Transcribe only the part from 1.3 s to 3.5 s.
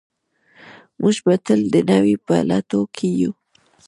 تل د نوي په لټولو کې یو.